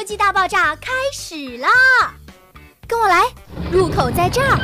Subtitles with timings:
[0.00, 1.68] 科技大爆炸开始啦！
[2.88, 3.22] 跟我来，
[3.70, 4.56] 入口在这儿。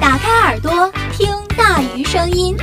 [0.00, 2.56] 打开耳朵，听大鱼声音，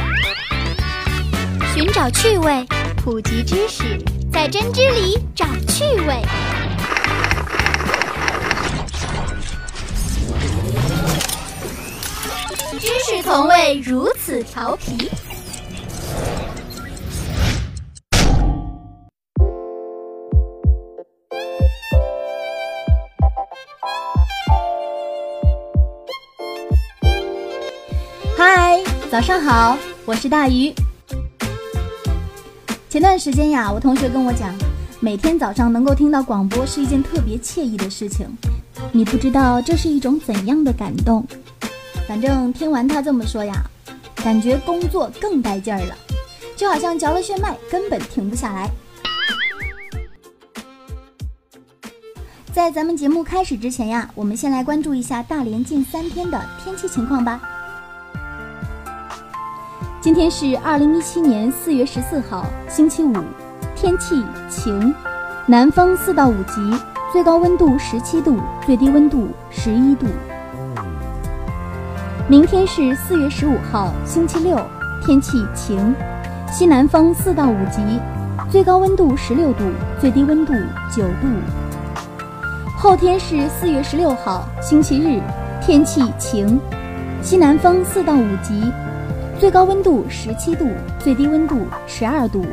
[1.74, 2.66] 寻找趣味，
[2.96, 3.84] 普及知识，
[4.32, 6.22] 在针织里找趣味。
[12.80, 15.12] 知识从未如此调皮。
[29.16, 30.74] 早上好，我是大鱼。
[32.90, 34.54] 前段时间呀，我同学跟我讲，
[35.00, 38.28] 每天早上能够听到广播是一件特别惬意的事情。
[38.92, 41.26] 你不知道这是一种怎样的感动？
[42.06, 43.64] 反正听完他这么说呀，
[44.16, 45.96] 感觉工作更带劲儿了，
[46.58, 48.70] 就好像嚼了血脉，根本停不下来。
[52.54, 57.55] 在咱们节目开始之前呀，我们先来关注一下大连近三天的天气情况吧。
[60.06, 63.16] 今天是二零一七年四月十四号，星期五，
[63.76, 64.94] 天气晴，
[65.48, 66.62] 南风四到五级，
[67.12, 70.06] 最高温度十七度，最低温度十一度。
[72.28, 74.64] 明天是四月十五号，星期六，
[75.04, 75.96] 天气晴，
[76.52, 77.82] 西南风四到五级，
[78.52, 79.64] 最高温度十六度，
[80.00, 80.54] 最低温度
[80.96, 81.28] 九度。
[82.78, 85.20] 后天是四月十六号，星期日，
[85.60, 86.60] 天气晴，
[87.24, 88.72] 西南风四到五级，
[89.46, 90.68] 最高温度十七度，
[91.00, 92.44] 最低温度十二度。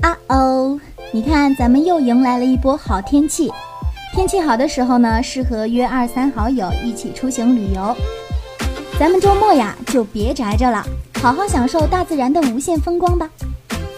[0.00, 0.78] 啊哦，
[1.10, 3.50] 你看，咱们又迎来了一波好天气。
[4.14, 7.96] 天气好的时候呢，适合约二三好友一起出行旅游。
[8.96, 10.86] 咱们周末呀，就别宅着了，
[11.20, 13.28] 好好享受大自然的无限风光吧。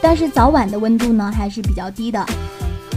[0.01, 2.25] 但是早晚的温度呢还是比较低的，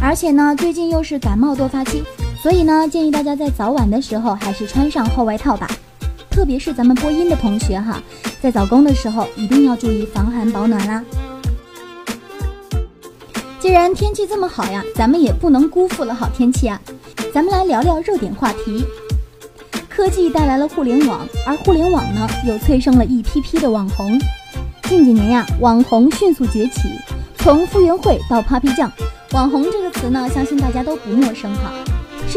[0.01, 2.05] 而且呢最近又是感冒多发期，
[2.41, 5.67] 所以呢建议大家在早晚的时候还是穿上厚外套吧。
[6.29, 8.01] 特别是咱们播音的同学哈，
[8.39, 11.03] 在早工的时候一定要注意防寒保暖啦。
[13.59, 16.79] 既然天气这么好呀，咱们也不能辜负了好天气啊。
[17.33, 18.85] 咱们来聊聊热点话题。
[19.89, 24.17] 科技带来了互联网，而互联网呢又催生了一批批的网红。
[24.83, 26.87] 近几年呀，网红迅速崛起，
[27.39, 28.91] 从傅园慧到 Papi 酱，
[29.31, 31.73] 网红这个词呢，相信大家都不陌生哈，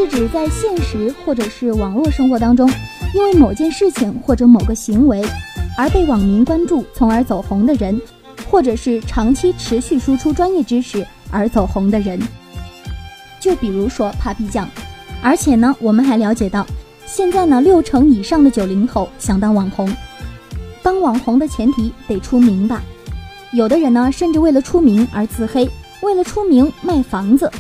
[0.01, 2.67] 是指在现实或者是网络生活当中，
[3.15, 5.23] 因为某件事情或者某个行为
[5.77, 8.01] 而被网民关注，从而走红的人，
[8.51, 12.19] 或者是长期持续输出专业知识而走红的人。
[13.41, 14.67] 就比如说 Papi 酱，
[15.23, 16.67] 而且呢，我们还了解到，
[17.05, 19.95] 现在呢，六成以上的九零后想当网红。
[20.83, 22.83] 当网红的前提得出名吧，
[23.53, 25.69] 有的人呢甚至为了出名而自黑，
[26.01, 27.51] 为了出名卖房子。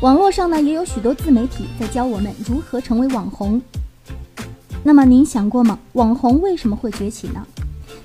[0.00, 3.60] 网络上呢也有许多自媒体在教我们如何成为网红。
[4.82, 5.78] 那么您想过吗？
[5.94, 7.42] 网红为什么会崛起呢？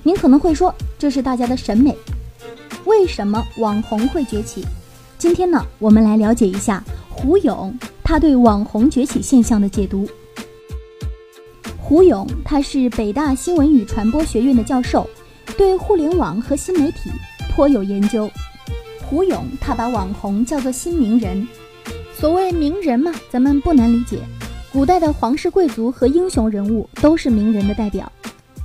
[0.02, 1.94] 您可能会说这是大家的审美。
[2.86, 4.66] 为什么网红会崛起？
[5.18, 10.08] 今天呢我们来了解一下胡勇他对网红崛起现象的解读。
[11.78, 15.10] 胡勇，他是北大新闻与传播学院的教授，
[15.58, 17.12] 对互联网和新媒体
[17.54, 18.30] 颇有研究。
[19.02, 21.46] 胡勇他把网红叫做新名人。
[22.20, 24.20] 所谓名人嘛，咱们不难理解，
[24.74, 28.12] 古代的皇室贵族和英雄人物都是名人的代表。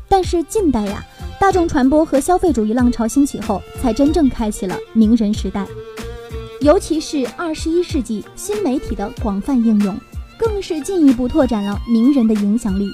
[0.08, 1.04] 但是近代呀，
[1.38, 5.64] 大众传播和消费主义浪潮兴起后，才真正开启了名人时代。
[6.62, 9.96] 尤其是二十一世纪新媒体的广泛应用，
[10.36, 12.90] 更是进一步拓展了名人的影响力。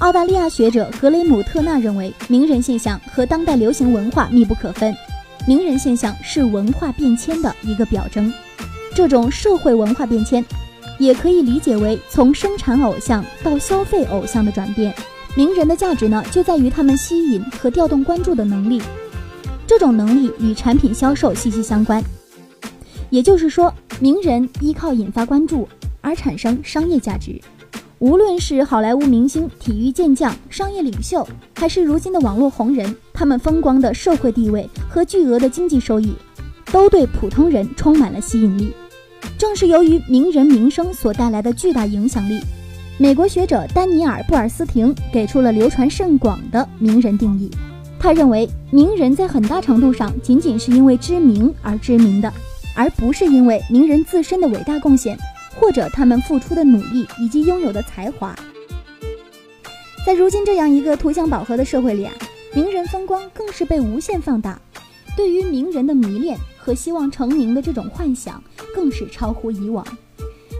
[0.00, 4.94] 澳大利亚学者格雷姆特纳认为，名人现象和当代流行文化密不可分。
[5.48, 8.30] 名人现象是文化变迁的一个表征。
[8.94, 10.44] 这种社会文化变迁，
[10.98, 14.94] 也可以理解为从生产偶像到消费偶像的转变。
[15.34, 18.82] 名人的价值呢，就在于他们吸引和调动关注的能力。
[19.66, 22.04] 这种能力与产品销售息息相关。
[23.08, 25.66] 也就是说，名人依靠引发关注
[26.02, 27.40] 而产生商业价值。
[28.00, 36.14] 无论是好莱坞明星、体育健将、商业领袖，还是如今的网络红人，他们风光的社会地位和巨额的经济收益，
[36.70, 38.72] 都对普通人充满了吸引力。
[39.36, 42.40] 正是由于名人名声所带来的巨大影响力，
[42.98, 47.50] 美国学者丹尼尔·布尔斯廷给出了流传甚广的名人定义。
[47.98, 52.32] 他认为，名人在很大程度上仅仅是因为知名而知名的，
[52.76, 55.18] 而不是因为名人自身的伟大贡献。
[55.60, 58.34] 或者他们付出的努力以及拥有的才华。
[60.06, 62.12] 在如今这样一个图像饱和的社会里啊，
[62.54, 64.58] 名人风光更是被无限放大。
[65.16, 68.42] 对于名人的迷恋和希望成名的这种幻想，
[68.74, 69.84] 更是超乎以往。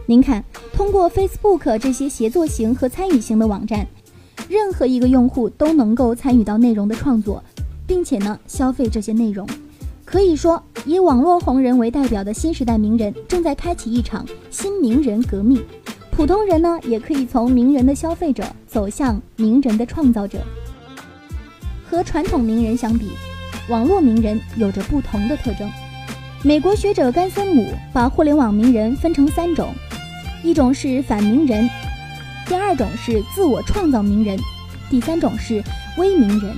[0.05, 0.43] 您看，
[0.73, 3.87] 通过 Facebook 这些协作型和参与型的网站，
[4.49, 7.41] 任何一个用户都能够参与到内容的创作，
[7.87, 9.47] 并且呢消费这些内容。
[10.11, 15.63] 可以说，以网络红人为代表的新时代名人正在开启一场新名人革命。
[16.09, 20.39] 普通人呢，也可以从名人的消费者走向名人的创造者。
[21.87, 23.11] 和传统名人相比，
[23.69, 25.69] 网络名人有着不同的特征。
[26.41, 29.69] 美国学者甘森姆把互联网名人分成三种。
[30.43, 31.69] 一种是反名人，
[32.47, 34.39] 第二种是自我创造名人，
[34.89, 35.63] 第三种是
[35.99, 36.55] 微名人。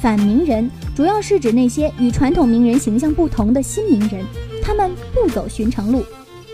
[0.00, 4.24] 反名人主要是指那些与传统名人形象不同的新名人，
[4.62, 6.02] 他们不走寻常路，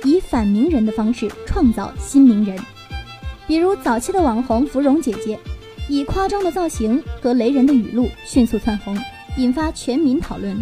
[0.02, 2.58] 以反名人的方式创造新名人。
[3.46, 5.38] 比如早期的网红芙蓉姐姐，
[5.88, 8.98] 以夸张的造型和雷人的语录迅速窜红，
[9.36, 10.56] 引发全民讨论。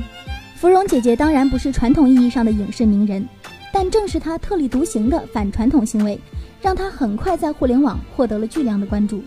[0.57, 3.27] 芙蓉姐姐当然不是传统意义上的影视名人。
[3.73, 6.17] 但正是她特立独行的反传统行为，
[6.63, 9.21] 让她很快在互联网获得了巨量的关注。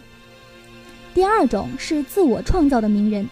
[1.14, 3.28] 第二种是自我创造的名人，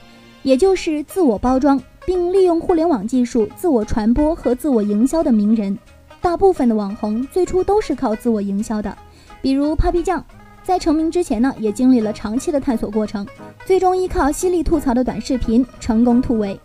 [0.45, 5.75] 也就是自我包装并利用互联网技术自我传播和自我营销的名人。
[6.21, 8.95] 大部分的网红最初都是靠自我营销的，
[9.41, 10.23] 比如 Papi 酱，
[10.63, 13.25] 在成名之前呢，也经历了长期的探索过程，
[13.65, 16.59] 最终依靠犀利吐槽的短视频成功突围，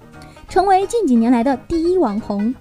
[0.47, 2.55] 成为近几年来的第一网红。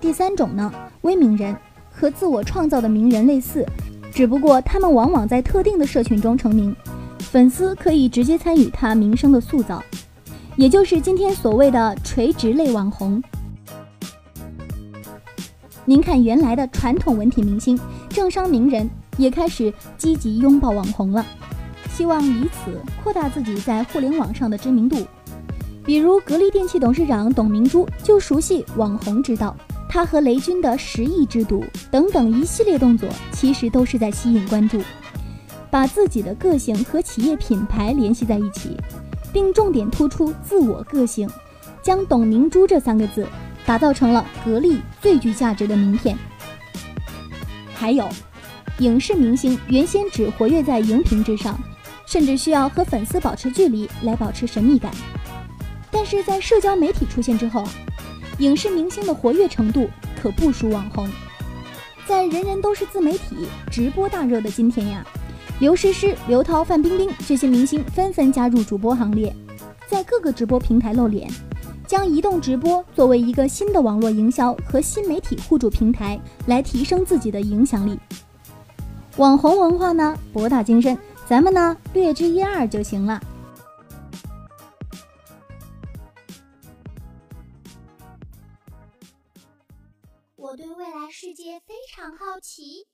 [0.00, 0.72] 第三种呢？
[1.00, 1.56] 微名人
[1.90, 3.66] 和自我创造的名人类似，
[4.12, 6.74] 只不过他们往往在特定的社群中成名，
[7.18, 9.82] 粉丝可以直接参与他名声的塑造，
[10.60, 13.22] 也就是今天所谓的垂直类网红。
[15.86, 17.80] 您看，原来的传统文体明星、
[18.10, 18.86] 政商名人
[19.16, 21.24] 也开始积极拥抱网红了，
[21.94, 24.98] 希望以此扩大自己在互联网上的知名度。
[25.82, 29.56] 比如格力电器董事长董明珠就熟悉网红之道。
[29.88, 34.78] 他和雷军的十亿之赌等等一系列动作，其实都是在吸引关注，
[35.70, 38.76] 把自己的个性和企业品牌联系在一起，
[39.32, 41.28] 并重点突出自我个性，
[41.82, 43.26] 将“董明珠”这三个字
[43.64, 46.16] 打造成了格力最具价值的名片。
[47.74, 48.08] 还有，
[48.78, 51.58] 影视明星原先只活跃在荧屏之上，
[52.06, 54.92] 甚至需要和粉丝保持距离来保持神秘感，
[55.90, 57.64] 但是在社交媒体出现之后。
[58.38, 59.86] 影视明星的活跃程度
[60.18, 61.06] 可不输网红，
[62.06, 65.06] 在人人都是自媒体直播大热的今天呀，
[65.60, 69.30] 刘诗诗、刘涛、范冰冰这些明星纷纷加入主播行列，
[69.86, 71.30] 在各个直播平台露脸，
[71.86, 78.00] 将移动直播作为一个新的网络营销和新媒体互助平台，来提升自己的影响力。
[79.18, 80.96] 网红文化呢博大精深，
[81.28, 83.20] 咱们呢略知一二就行了。
[90.36, 92.86] 我对未来世界非常好奇，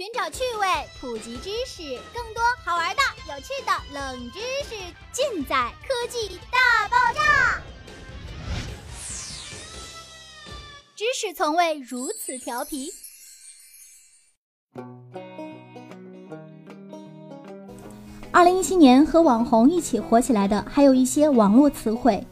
[0.00, 0.66] 寻找趣味，
[0.98, 1.82] 普及知识，
[2.14, 4.74] 更多好玩的、有趣的冷知识
[5.12, 7.60] 尽在科技大爆炸。
[10.96, 12.90] 知识从未如此调皮。
[18.32, 22.26] 二零一七年和网红一起火起来的，还有一些网络词汇，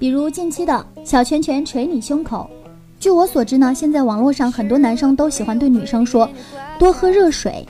[0.00, 2.50] 比如近期的“小拳拳捶你胸口”。
[2.98, 6.28] 据我所知呢，现在网络上很多男生都喜欢对女生说
[6.78, 7.66] “多喝热水”。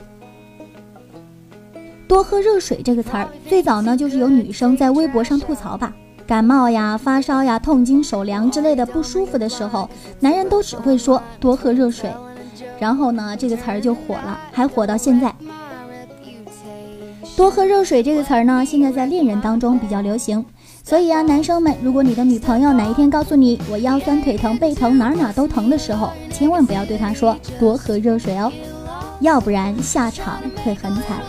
[2.09, 5.93] 多喝热水这个词儿，最早呢就是有女生在微博上吐槽吧，
[6.27, 9.89] 感冒呀、发烧呀、痛经、手凉之类的不舒服的时候，
[10.21, 12.11] 男人都只会说多喝热水，
[12.79, 15.35] 然后呢这个词儿就火了，还火到现在。
[17.37, 20.45] 多喝热水这个词儿呢，现在在恋人当中比较流行。
[20.83, 28.51] 所以啊，男生们，如果你的女朋友哪一天告诉你我腰酸腿疼背疼哪哪都疼的时候，千万不要对她说多喝热水哦，
[29.21, 31.23] 要不然下场会很惨。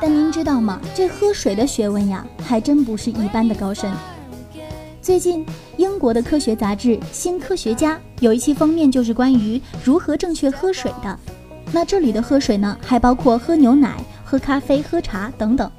[0.00, 0.80] 但您知道吗？
[0.94, 3.90] 这喝水的学问呀，还真不是一般的高深。
[5.02, 5.44] 最近，
[5.76, 11.18] 英国的科学杂志《新科学家》有一期封面就是关于如何正确喝水的。
[11.72, 15.70] 那这里的喝水呢，还包括喝牛奶、喝咖啡、喝茶等等。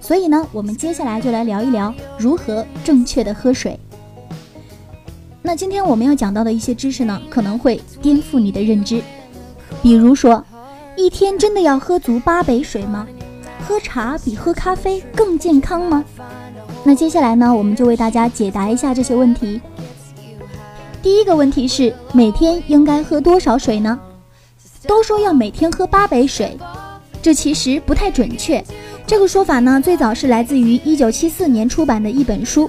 [0.00, 3.78] 所以呢，我们接下来就来聊一聊如何正确的喝水。
[5.42, 9.02] 那今天我们要讲到的一些知识呢，可能会颠覆你的认知。
[9.82, 10.44] 比如说，
[10.96, 13.06] 一天真的要喝足八杯水吗？
[13.66, 16.04] 喝茶比喝咖啡更健康吗？
[16.84, 19.60] 那接下来呢，我们就为大家解答一下这些问题。
[21.02, 23.98] 第一个问题是，每天应该喝多少水呢？
[24.86, 26.58] 都说要每天喝八杯水，
[27.22, 28.62] 这其实不太准确。
[29.06, 32.68] 这个说法呢，最早是来自于一九七四年出版的一本书，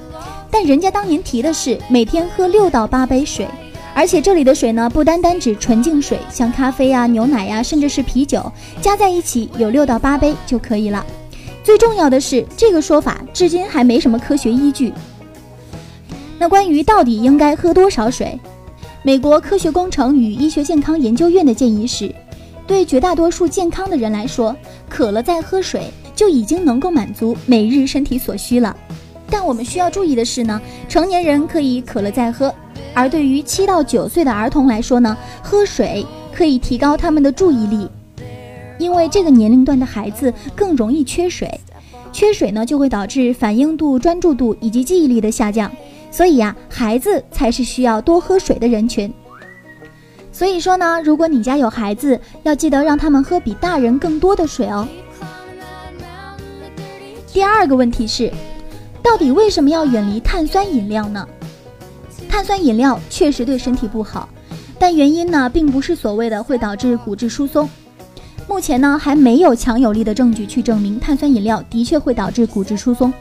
[0.64, 3.48] 但人家当年提的是每天喝六到八杯水，
[3.96, 11.04] 而且这里的水呢，不单单指纯净水，像咖啡呀、牛奶呀，甚至是啤酒，加在一起有六到八杯就可以了。
[11.64, 14.94] 最重要的是，这个说法至今还没什么科学依据。
[16.38, 18.40] 那关于到底应该喝多少水，
[19.02, 22.14] 美国科学工程与医学健康研究院的建议是，
[22.68, 24.56] 对绝大多数健康的人来说，
[24.88, 25.92] 渴了再喝水。
[26.14, 28.78] 就已经能够满足每日身体所需了，
[29.32, 32.54] 但我们需要注意的是呢，成年人可以渴了再喝，
[32.94, 37.88] 而对于七到九岁的儿童来说呢，喝水可以提高他们的注意力，
[38.78, 41.60] 因为这个年龄段的孩子更容易缺水，
[42.12, 45.72] 缺水呢就会导致反应度、专注度以及记忆力的下降，
[46.12, 49.12] 所以呀，孩子才是需要多喝水的人群。
[50.34, 54.86] 所以说呢，如果你家有孩子，要记得让他们喝比大人更多的水哦。
[57.34, 58.30] 第二个问题是，
[59.04, 61.28] 到底为什么要远离碳酸饮料呢？
[62.30, 64.30] 碳酸饮料确实对身体不好，
[64.80, 67.70] 但原因呢，并不是所谓的会导致骨质疏松。
[68.48, 73.14] 目前呢，还没有强有力的证据去证明碳酸饮料的确会导致骨质疏松。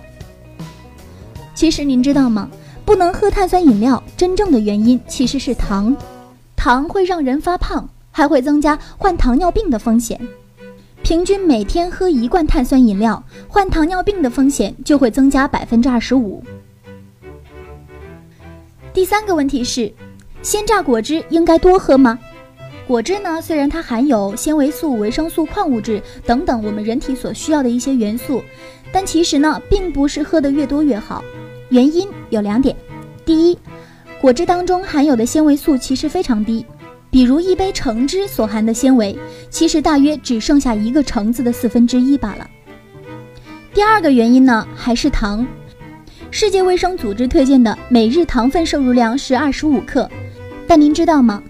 [1.54, 2.48] 其实您知道吗？
[2.84, 5.96] 不能喝碳酸饮料，真正的原因其实是糖，
[6.56, 10.20] 糖会让人发胖，还会增加患糖尿病的风险。
[11.02, 16.42] 平均每天喝一罐碳酸饮料，患糖尿病的风险就会增加百分之二十五。
[18.92, 19.92] 第三个问题是，
[20.42, 22.18] 鲜榨果汁应该多喝吗？
[22.86, 28.42] 果汁呢，虽然它含有纤维素、维生素、矿物质等等我们人体所需要的一些元素，
[28.92, 31.24] 但其实呢，并不是喝的越多越好。
[31.70, 32.76] 原因有两点：
[33.24, 33.58] 第一，
[34.20, 36.64] 果汁当中含有的纤维素其实非常低。
[37.10, 39.18] 比如一杯橙汁所含的纤维，
[39.50, 42.48] 其实大约只剩下一个橙子的四分之一罢了。
[43.74, 45.46] 第二个原因呢，还是糖。
[46.30, 50.08] 世界卫生组织推荐的每日糖分摄入量是二十五克，
[50.68, 51.42] 但您知道吗？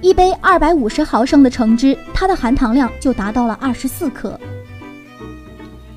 [0.00, 4.38] 一杯二百五十毫升的橙汁，它的含糖量就达到了二十四克。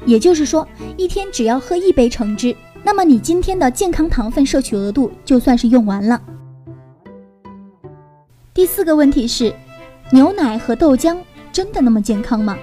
[0.05, 6.21] 也就是说，一天只要喝一杯橙汁，那么你今天的健康糖分摄取额度就算是用完了。
[8.57, 9.53] 第四个问题是，
[10.09, 11.15] 牛奶和豆浆
[11.53, 12.57] 真的那么健康吗？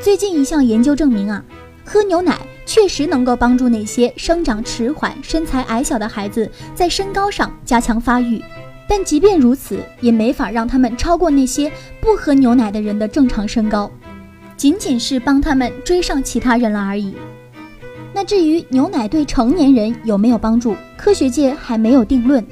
[0.00, 1.44] 最近一项研究证明啊，
[1.84, 8.42] 喝牛奶确实能够帮助那些生长迟缓、身材矮小的孩子在身高上加强发育，
[8.88, 13.90] 但即便如此，也没法让他们超过那些不喝牛奶的人的正常身高，
[14.56, 17.14] 仅仅是帮他们追上其他人了而已。
[18.14, 22.42] 那至于牛奶对成年人有没有帮助，科学界还没有定论。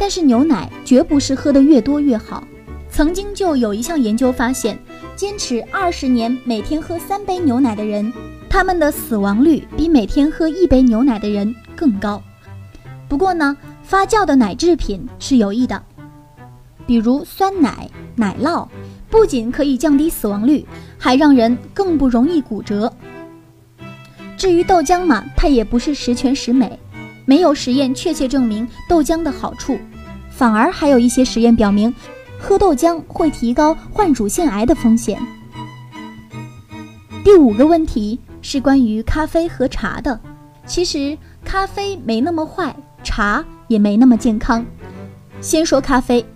[0.00, 2.42] 但是牛奶绝不是喝的越多越好。
[2.90, 4.78] 曾经就有一项研究发现，
[5.14, 8.10] 坚持二十年每天喝三杯牛奶的人，
[8.48, 12.20] 他们的死亡率比每天喝一杯牛奶的人更高。
[13.10, 15.80] 不过呢，发酵的奶制品是有益的，
[16.86, 18.66] 比如酸奶、奶酪，
[19.10, 20.64] 不仅可以降低死亡率，
[20.96, 22.90] 还让人更不容易骨折。
[24.38, 26.78] 至于豆浆嘛，它也不是十全十美，
[27.30, 29.78] 没有实验确切证明豆浆的好处。
[30.30, 31.94] 反而还有一些实验表明，
[32.40, 35.16] 喝豆浆会提高患乳腺癌的风险。
[37.22, 40.18] 第五个问题是关于咖啡和茶的。
[40.66, 44.66] 其实咖啡没那么坏，茶也没那么健康。
[45.40, 46.26] 先说咖啡，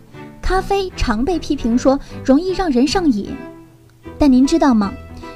[0.40, 3.34] 咖啡常被批评说容易让人上瘾，
[4.16, 4.92] 但您知道吗？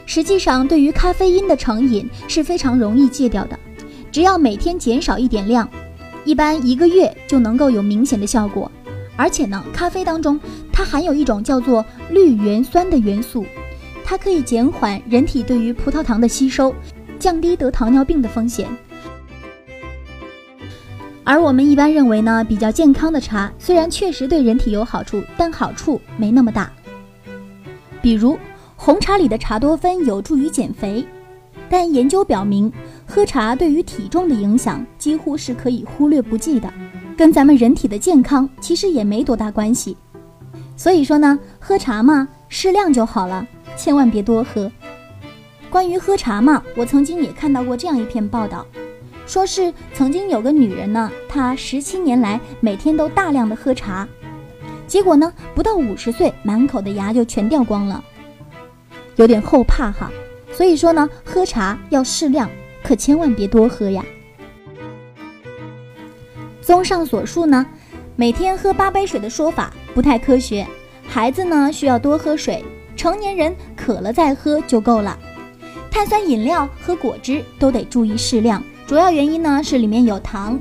[0.06, 3.58] 实际上，对于咖啡因的成瘾是非常容易戒掉的，
[4.10, 5.68] 只要每天减少一点量。
[6.24, 8.70] 一般一个月就能够有明显的效果，
[9.16, 10.38] 而且呢，咖啡当中
[10.70, 13.46] 它含有一种叫做绿原酸的元素，
[14.04, 16.74] 它可以减缓人体对于葡萄糖的吸收，
[17.18, 18.68] 降低得糖尿病的风险。
[21.24, 26.70] 而我们一般认为呢，比较健康的茶虽然确实对人体有好处，但好处没那么大。
[28.02, 28.38] 比如
[28.76, 31.06] 红茶里的茶多酚有助于减肥。
[31.70, 32.72] 但研究表明，
[33.10, 36.70] 喝茶对于体重的影响几乎是可以忽略不计的，
[37.16, 39.96] 跟咱们人体的健康其实也没多大关系。
[40.76, 43.44] 所以说呢，喝茶嘛，适量就好了，
[43.76, 44.70] 千万别多喝。
[45.70, 48.66] 关于喝茶嘛，我曾经也看到过这样一篇报道，
[49.26, 54.06] 说是曾经有个女人呢，她十七年来每天都大量的喝茶，
[54.86, 58.04] 结果呢，不到五十岁，满口的牙就全掉光了，
[59.16, 60.10] 有点后怕哈。
[60.52, 62.48] 所以说呢，喝茶要适量，
[62.88, 64.02] 可千万别多喝呀。
[66.62, 67.66] 综上所述呢，
[68.16, 70.66] 每天喝八杯水的说法不太科学。
[71.06, 72.64] 孩子呢需要多喝水，
[72.96, 75.18] 成年人渴了再喝就够了。
[75.90, 80.58] 碳酸饮料和果汁都得注意适量，主要原因呢是里面有糖。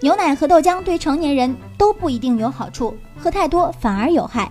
[0.00, 4.50] 牛奶和豆浆对成年人都不一定有好处，喝太多反而有害。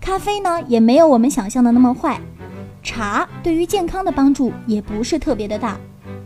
[0.00, 2.20] 咖啡呢也没有我们想象的那么坏，
[2.82, 5.78] 茶对于健康的帮助也不是特别的大。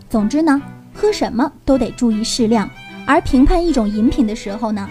[0.09, 0.61] 总之呢，
[0.95, 2.69] 喝什么都得注意适量。
[3.07, 4.89] 而评判一种饮品的时候呢，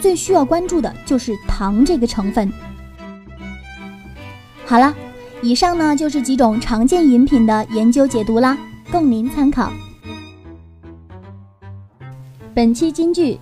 [0.00, 2.52] 最需要关注的就是糖这个成分。
[4.66, 4.94] 好了，
[5.42, 8.58] 以上呢就是几种常见饮品的研究解读啦，
[8.90, 9.72] 供您参考。
[12.52, 13.38] 本期金句：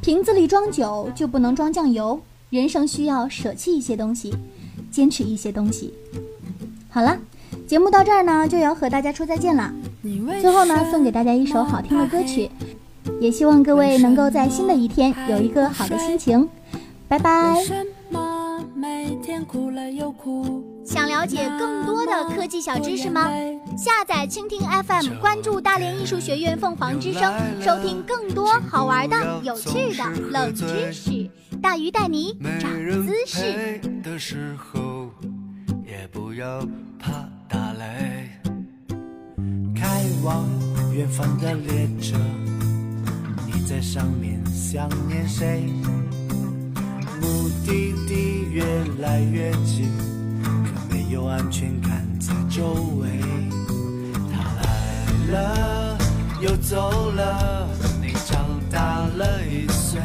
[0.00, 4.34] 瓶子里装酒就不能装酱油，人生需要舍弃一些东西，
[4.90, 5.94] 坚持一些东西。
[6.88, 7.16] 好了，
[7.72, 9.72] 节目到这儿呢就要和大家说再见了。
[10.42, 12.50] 最后呢，送给大家一首好听的歌曲。
[13.18, 16.46] 也希望各位能够在新的一天有一个好的心情，
[17.08, 17.56] 拜拜。
[20.84, 23.30] 想了解更多的科技小知识吗？
[23.74, 31.30] 下载蜻蜓 FM，关注大连艺术学院凤凰之声，收听更多好玩的、有趣的冷知识。
[31.62, 32.70] 大鱼带你长
[33.06, 33.80] 姿势。
[37.52, 38.30] 打雷
[39.74, 40.48] 开往
[40.94, 42.16] 远方的列车。
[43.46, 45.62] 你在上面想念谁？
[47.20, 48.64] 目的地越
[49.00, 49.90] 来越近，
[50.42, 53.06] 可没有安全感在周围。
[54.32, 54.62] 他来
[55.30, 55.98] 了
[56.40, 57.68] 又走了，
[58.00, 60.00] 你长大了一岁，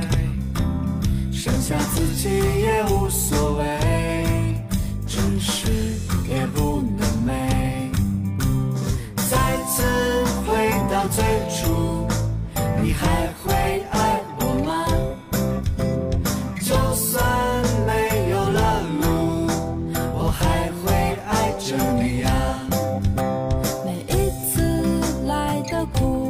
[1.32, 3.77] 剩下自己也无所谓，
[11.18, 12.06] 最初。
[12.80, 13.52] 你还会
[13.90, 14.70] 爱我吗？
[16.62, 17.26] 就算
[17.88, 17.90] 没
[18.30, 18.60] 有了
[19.02, 19.08] 路，
[20.14, 20.86] 我还会
[21.26, 22.30] 爱着你啊。
[23.84, 24.54] 每一次
[25.26, 26.27] 来的苦，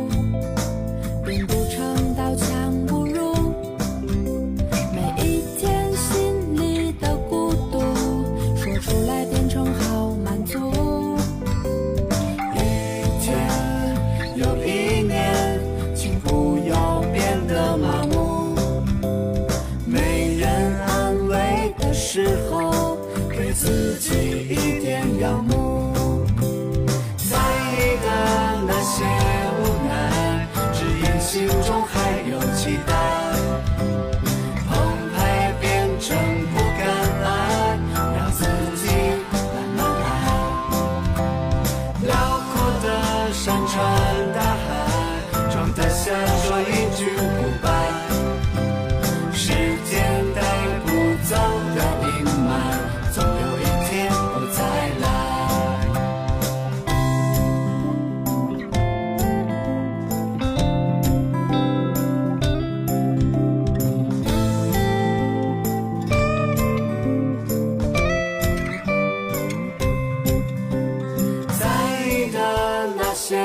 [73.27, 73.35] 些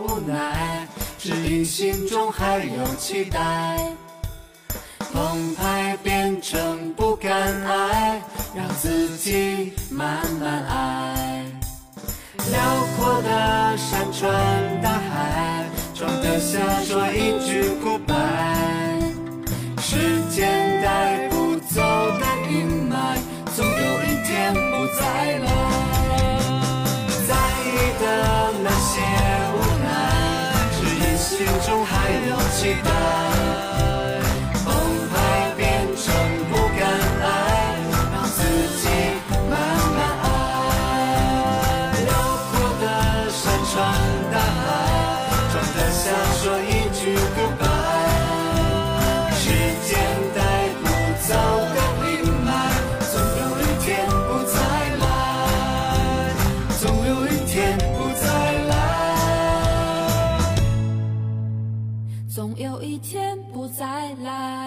[0.00, 0.86] 无奈，
[1.18, 3.78] 只因心中还有期待，
[5.14, 7.32] 澎湃变成不敢
[7.64, 8.20] 爱，
[8.54, 11.46] 让自己慢慢爱。
[12.36, 12.60] 辽
[12.98, 19.14] 阔的山川大海，装得下说一句 goodbye。
[19.80, 23.16] 时间带不走的阴霾，
[23.56, 25.89] 总有一天不再来。
[32.62, 33.69] 还有
[63.02, 64.59] 天不再来。